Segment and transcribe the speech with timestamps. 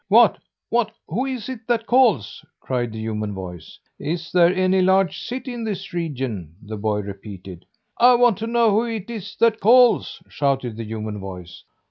[0.07, 0.39] "What
[0.71, 3.77] what who is it that calls?" cried the human voice.
[3.99, 7.65] "Is there any large city in this region?" the boy repeated.
[7.99, 11.63] "I want to know who it is that calls," shouted the human voice.